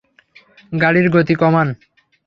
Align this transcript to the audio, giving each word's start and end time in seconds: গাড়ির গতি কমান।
গাড়ির 0.73 1.07
গতি 1.09 1.35
কমান। 1.35 1.67